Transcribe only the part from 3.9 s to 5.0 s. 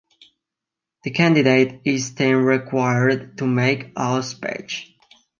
a speech.